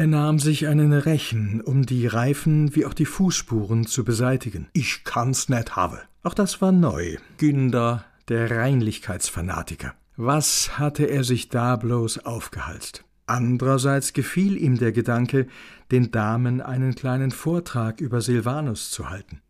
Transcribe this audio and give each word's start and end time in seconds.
Er 0.00 0.06
nahm 0.06 0.38
sich 0.38 0.66
einen 0.66 0.94
Rechen, 0.94 1.60
um 1.60 1.84
die 1.84 2.06
Reifen 2.06 2.74
wie 2.74 2.86
auch 2.86 2.94
die 2.94 3.04
Fußspuren 3.04 3.86
zu 3.86 4.02
beseitigen. 4.02 4.66
Ich 4.72 5.04
kann's 5.04 5.50
net 5.50 5.76
have. 5.76 6.00
Auch 6.22 6.32
das 6.32 6.62
war 6.62 6.72
neu. 6.72 7.18
Günder, 7.36 8.06
der 8.28 8.50
Reinlichkeitsfanatiker. 8.50 9.92
Was 10.16 10.78
hatte 10.78 11.04
er 11.04 11.22
sich 11.22 11.50
da 11.50 11.76
bloß 11.76 12.24
aufgehalst? 12.24 13.04
Andererseits 13.26 14.14
gefiel 14.14 14.56
ihm 14.56 14.78
der 14.78 14.92
Gedanke, 14.92 15.48
den 15.90 16.10
Damen 16.10 16.62
einen 16.62 16.94
kleinen 16.94 17.30
Vortrag 17.30 18.00
über 18.00 18.22
Silvanus 18.22 18.90
zu 18.90 19.10
halten. 19.10 19.42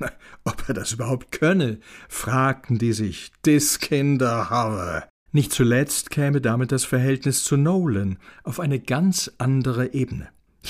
Ob 0.44 0.64
er 0.68 0.72
das 0.72 0.92
überhaupt 0.92 1.32
könne, 1.32 1.80
fragten 2.08 2.78
die 2.78 2.94
sich. 2.94 3.30
Dis 3.44 3.78
Kinder 3.78 4.48
habe. 4.48 5.04
Nicht 5.30 5.52
zuletzt 5.52 6.10
käme 6.10 6.40
damit 6.40 6.72
das 6.72 6.84
Verhältnis 6.84 7.44
zu 7.44 7.56
Nolan 7.56 8.18
auf 8.44 8.60
eine 8.60 8.80
ganz 8.80 9.30
andere 9.38 9.92
Ebene. 9.92 10.28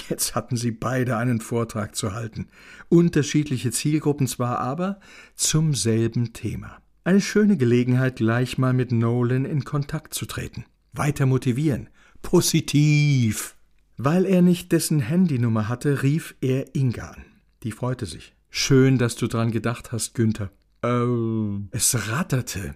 Jetzt 0.08 0.34
hatten 0.34 0.56
sie 0.56 0.70
beide 0.70 1.16
einen 1.16 1.40
Vortrag 1.40 1.94
zu 1.96 2.12
halten. 2.12 2.48
Unterschiedliche 2.88 3.70
Zielgruppen 3.70 4.26
zwar, 4.26 4.58
aber 4.58 5.00
zum 5.34 5.74
selben 5.74 6.32
Thema. 6.32 6.78
Eine 7.04 7.20
schöne 7.20 7.56
Gelegenheit, 7.56 8.16
gleich 8.16 8.58
mal 8.58 8.72
mit 8.72 8.92
Nolan 8.92 9.44
in 9.44 9.64
Kontakt 9.64 10.12
zu 10.12 10.26
treten. 10.26 10.64
Weiter 10.92 11.26
motivieren. 11.26 11.88
Positiv. 12.20 13.56
Weil 13.96 14.26
er 14.26 14.42
nicht 14.42 14.72
dessen 14.72 15.00
Handynummer 15.00 15.68
hatte, 15.68 16.02
rief 16.02 16.34
er 16.40 16.74
Inga 16.74 17.10
an. 17.10 17.24
Die 17.62 17.72
freute 17.72 18.06
sich. 18.06 18.34
Schön, 18.50 18.98
dass 18.98 19.16
du 19.16 19.26
dran 19.26 19.50
gedacht 19.50 19.92
hast, 19.92 20.14
Günther. 20.14 20.50
Oh. 20.82 21.60
Es 21.70 22.08
ratterte. 22.08 22.74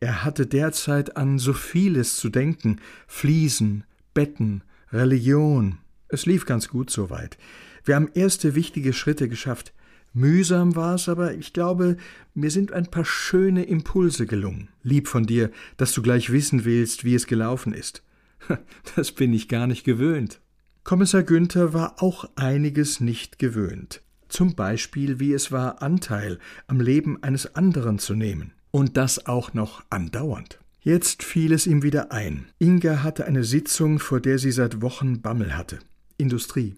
Er 0.00 0.24
hatte 0.24 0.46
derzeit 0.46 1.18
an 1.18 1.38
so 1.38 1.52
vieles 1.52 2.16
zu 2.16 2.30
denken. 2.30 2.80
Fliesen, 3.06 3.84
Betten, 4.14 4.62
Religion. 4.92 5.78
Es 6.08 6.24
lief 6.24 6.46
ganz 6.46 6.68
gut 6.68 6.90
soweit. 6.90 7.36
Wir 7.84 7.96
haben 7.96 8.10
erste 8.14 8.54
wichtige 8.54 8.94
Schritte 8.94 9.28
geschafft. 9.28 9.74
Mühsam 10.12 10.74
war 10.74 10.96
es, 10.96 11.08
aber 11.08 11.34
ich 11.34 11.52
glaube, 11.52 11.98
mir 12.34 12.50
sind 12.50 12.72
ein 12.72 12.90
paar 12.90 13.04
schöne 13.04 13.64
Impulse 13.64 14.26
gelungen. 14.26 14.68
Lieb 14.82 15.06
von 15.06 15.26
dir, 15.26 15.50
dass 15.76 15.92
du 15.92 16.02
gleich 16.02 16.32
wissen 16.32 16.64
willst, 16.64 17.04
wie 17.04 17.14
es 17.14 17.26
gelaufen 17.26 17.72
ist. 17.72 18.02
Das 18.96 19.12
bin 19.12 19.32
ich 19.34 19.48
gar 19.48 19.66
nicht 19.66 19.84
gewöhnt. 19.84 20.40
Kommissar 20.82 21.22
Günther 21.22 21.74
war 21.74 22.02
auch 22.02 22.28
einiges 22.36 23.00
nicht 23.00 23.38
gewöhnt. 23.38 24.02
Zum 24.28 24.54
Beispiel, 24.54 25.20
wie 25.20 25.34
es 25.34 25.52
war, 25.52 25.82
Anteil 25.82 26.38
am 26.66 26.80
Leben 26.80 27.22
eines 27.22 27.54
anderen 27.54 27.98
zu 27.98 28.14
nehmen. 28.14 28.52
Und 28.70 28.96
das 28.96 29.26
auch 29.26 29.54
noch 29.54 29.82
andauernd. 29.90 30.58
Jetzt 30.82 31.22
fiel 31.22 31.52
es 31.52 31.66
ihm 31.66 31.82
wieder 31.82 32.10
ein. 32.10 32.46
Inga 32.58 33.02
hatte 33.02 33.26
eine 33.26 33.44
Sitzung, 33.44 33.98
vor 33.98 34.20
der 34.20 34.38
sie 34.38 34.52
seit 34.52 34.80
Wochen 34.80 35.20
Bammel 35.20 35.56
hatte. 35.56 35.80
Industrie. 36.16 36.76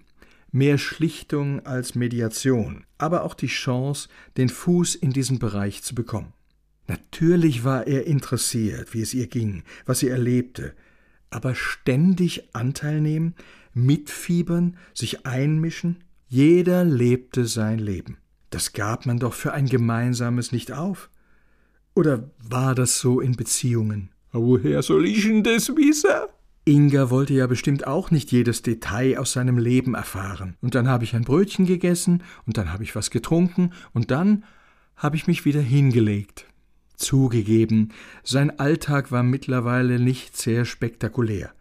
Mehr 0.51 0.77
Schlichtung 0.77 1.65
als 1.65 1.95
Mediation, 1.95 2.84
aber 2.99 3.25
auch 3.25 3.34
die 3.34 3.47
Chance, 3.47 4.09
den 4.37 4.49
Fuß 4.49 4.97
in 4.97 5.12
diesen 5.12 5.39
Bereich 5.39 5.83
zu 5.83 5.95
bekommen. 5.95 6.33
Natürlich 6.89 7.65
war 7.65 7.87
er 7.87 8.06
interessiert, 8.06 8.93
wie 8.93 9.03
es 9.03 9.15
ihr 9.15 9.29
ging, 9.29 9.62
was 9.87 10.01
sie 10.01 10.09
erlebte, 10.09 10.75
aber 11.31 11.55
ständig 11.55 12.55
Anteil 12.55 13.01
nehmen, 13.01 13.34
mitfiebern, 13.73 14.77
sich 14.93 15.25
einmischen, 15.25 16.05
jeder 16.29 16.84
lebte 16.84 17.47
sein 17.47 17.79
Leben. 17.79 18.19
Das 18.51 18.73
gab 18.73 19.06
man 19.06 19.19
doch 19.19 19.33
für 19.33 19.53
ein 19.53 19.67
gemeinsames 19.67 20.53
nicht 20.53 20.73
auf. 20.73 21.09
Oder 21.95 22.31
war 22.39 22.75
das 22.75 22.98
so 22.98 23.21
in 23.21 23.37
Beziehungen? 23.37 24.11
Woher 24.33 24.83
soll 24.83 25.07
ich 25.07 25.25
denn 25.25 25.43
das 25.43 25.69
wissen? 25.69 26.11
Inga 26.65 27.11
wollte 27.11 27.34
ja 27.34 27.47
bestimmt 27.47 27.87
auch 27.87 28.11
nicht 28.11 28.31
jedes 28.31 28.62
Detail 28.62 29.19
aus 29.19 29.33
seinem 29.33 29.59
Leben 29.59 29.95
erfahren. 29.95 30.57
Und 30.61 30.75
dann 30.75 30.89
habe 30.89 31.05
ich 31.05 31.15
ein 31.15 31.25
Brötchen 31.25 31.67
gegessen, 31.67 32.23
und 32.47 32.57
dann 32.57 32.73
habe 32.73 32.84
ich 32.84 32.95
was 32.95 33.11
getrunken, 33.11 33.73
und 33.93 34.11
dann 34.11 34.45
habe 34.97 35.17
ich 35.17 35.27
mich 35.27 35.45
wieder 35.45 35.61
hingelegt. 35.61 36.47
Zugegeben, 36.97 37.91
sein 38.22 38.61
Alltag 38.61 39.11
war 39.11 39.25
mittlerweile 39.25 39.99
nicht 39.99 40.37
sehr 40.37 40.65
spektakulär. 40.65 41.53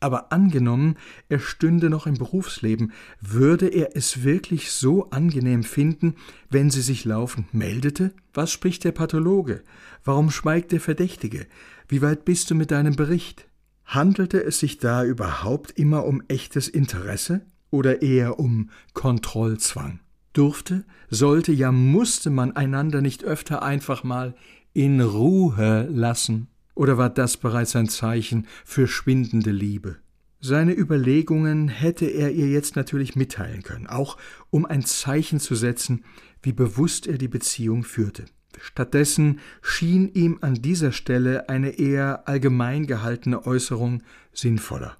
Aber 0.00 0.32
angenommen, 0.32 0.96
er 1.28 1.38
stünde 1.38 1.90
noch 1.90 2.06
im 2.06 2.14
Berufsleben, 2.14 2.92
würde 3.20 3.68
er 3.68 3.94
es 3.94 4.24
wirklich 4.24 4.72
so 4.72 5.10
angenehm 5.10 5.62
finden, 5.62 6.14
wenn 6.48 6.70
sie 6.70 6.80
sich 6.80 7.04
laufend 7.04 7.52
meldete? 7.52 8.14
Was 8.32 8.50
spricht 8.50 8.84
der 8.84 8.92
Pathologe? 8.92 9.62
Warum 10.02 10.30
schweigt 10.30 10.72
der 10.72 10.80
Verdächtige? 10.80 11.46
Wie 11.86 12.00
weit 12.00 12.24
bist 12.24 12.50
du 12.50 12.54
mit 12.54 12.70
deinem 12.70 12.96
Bericht? 12.96 13.46
Handelte 13.84 14.42
es 14.42 14.58
sich 14.58 14.78
da 14.78 15.04
überhaupt 15.04 15.72
immer 15.72 16.06
um 16.06 16.22
echtes 16.28 16.68
Interesse 16.68 17.42
oder 17.70 18.00
eher 18.00 18.38
um 18.38 18.70
Kontrollzwang? 18.94 20.00
Durfte, 20.32 20.84
sollte, 21.10 21.52
ja 21.52 21.72
musste 21.72 22.30
man 22.30 22.56
einander 22.56 23.02
nicht 23.02 23.24
öfter 23.24 23.62
einfach 23.62 24.04
mal 24.04 24.34
in 24.72 25.00
Ruhe 25.00 25.88
lassen? 25.90 26.46
Oder 26.80 26.96
war 26.96 27.10
das 27.10 27.36
bereits 27.36 27.76
ein 27.76 27.90
Zeichen 27.90 28.46
für 28.64 28.88
schwindende 28.88 29.50
Liebe? 29.50 29.96
Seine 30.40 30.74
Überlegungen 30.74 31.68
hätte 31.68 32.06
er 32.06 32.30
ihr 32.30 32.48
jetzt 32.48 32.74
natürlich 32.74 33.16
mitteilen 33.16 33.62
können, 33.62 33.86
auch 33.86 34.16
um 34.48 34.64
ein 34.64 34.82
Zeichen 34.86 35.40
zu 35.40 35.56
setzen, 35.56 36.06
wie 36.42 36.54
bewusst 36.54 37.06
er 37.06 37.18
die 37.18 37.28
Beziehung 37.28 37.84
führte. 37.84 38.24
Stattdessen 38.58 39.40
schien 39.60 40.10
ihm 40.14 40.38
an 40.40 40.54
dieser 40.54 40.92
Stelle 40.92 41.50
eine 41.50 41.78
eher 41.78 42.26
allgemein 42.26 42.86
gehaltene 42.86 43.44
Äußerung 43.44 44.02
sinnvoller. 44.32 44.96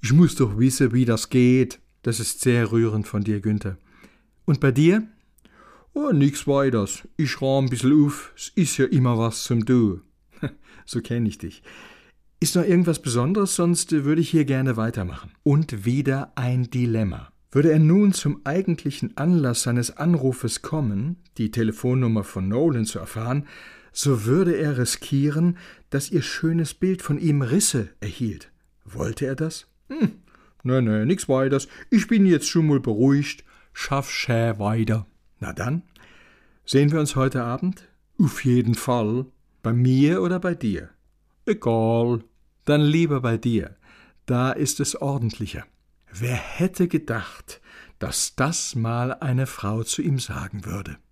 Ich 0.00 0.12
muss 0.12 0.36
doch 0.36 0.56
wissen, 0.56 0.92
wie 0.92 1.04
das 1.04 1.30
geht. 1.30 1.80
Das 2.02 2.20
ist 2.20 2.42
sehr 2.42 2.70
rührend 2.70 3.08
von 3.08 3.24
dir, 3.24 3.40
Günther. 3.40 3.76
Und 4.44 4.60
bei 4.60 4.70
dir? 4.70 5.02
Oh, 5.94 6.12
nix 6.12 6.46
weiters. 6.46 7.08
Ich 7.16 7.42
rahm 7.42 7.64
ein 7.64 7.70
bisschen 7.70 8.06
auf. 8.06 8.32
Es 8.36 8.52
ist 8.54 8.76
ja 8.76 8.84
immer 8.84 9.18
was 9.18 9.42
zum 9.42 9.64
Du. 9.64 10.02
so 10.86 11.00
kenne 11.00 11.28
ich 11.28 11.38
dich. 11.38 11.62
Ist 12.40 12.54
noch 12.54 12.64
irgendwas 12.64 13.02
Besonderes, 13.02 13.56
sonst 13.56 13.90
würde 13.90 14.20
ich 14.20 14.30
hier 14.30 14.44
gerne 14.44 14.76
weitermachen. 14.76 15.32
Und 15.42 15.84
wieder 15.84 16.32
ein 16.36 16.70
Dilemma. 16.70 17.32
Würde 17.50 17.72
er 17.72 17.78
nun 17.78 18.12
zum 18.12 18.42
eigentlichen 18.44 19.16
Anlass 19.16 19.62
seines 19.62 19.96
Anrufes 19.96 20.62
kommen, 20.62 21.16
die 21.38 21.50
Telefonnummer 21.50 22.22
von 22.22 22.48
Nolan 22.48 22.84
zu 22.84 22.98
erfahren, 22.98 23.46
so 23.92 24.26
würde 24.26 24.54
er 24.54 24.78
riskieren, 24.78 25.56
dass 25.90 26.10
ihr 26.10 26.22
schönes 26.22 26.74
Bild 26.74 27.02
von 27.02 27.18
ihm 27.18 27.42
Risse 27.42 27.88
erhielt. 28.00 28.52
Wollte 28.84 29.26
er 29.26 29.34
das? 29.34 29.66
Hm, 29.88 30.12
ne, 30.62 30.82
ne, 30.82 31.06
nix 31.06 31.28
weiters. 31.28 31.68
Ich 31.90 32.06
bin 32.06 32.26
jetzt 32.26 32.48
schon 32.48 32.66
mal 32.66 32.80
beruhigt. 32.80 33.44
Schaff 33.72 34.10
schä 34.10 34.58
weiter. 34.58 35.06
Na 35.40 35.52
dann, 35.52 35.82
sehen 36.64 36.92
wir 36.92 37.00
uns 37.00 37.16
heute 37.16 37.42
Abend? 37.42 37.88
Auf 38.20 38.44
jeden 38.44 38.74
Fall. 38.74 39.26
Bei 39.68 39.74
mir 39.74 40.22
oder 40.22 40.40
bei 40.40 40.54
dir? 40.54 40.88
Egal. 41.44 42.24
Dann 42.64 42.80
lieber 42.80 43.20
bei 43.20 43.36
dir. 43.36 43.76
Da 44.24 44.50
ist 44.50 44.80
es 44.80 44.96
ordentlicher. 44.96 45.66
Wer 46.10 46.36
hätte 46.36 46.88
gedacht, 46.88 47.60
dass 47.98 48.34
das 48.34 48.74
mal 48.74 49.12
eine 49.12 49.46
Frau 49.46 49.82
zu 49.82 50.00
ihm 50.00 50.18
sagen 50.20 50.64
würde? 50.64 50.96